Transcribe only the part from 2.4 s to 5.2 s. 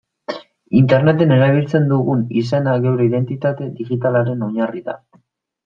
izena geure identitate digitalaren oinarri da.